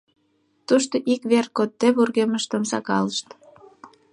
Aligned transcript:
Тушто 0.67 0.95
ик 1.13 1.21
вер 1.31 1.45
кодде 1.55 1.87
вургемыштым 1.95 2.63
сакалышт. 2.71 3.27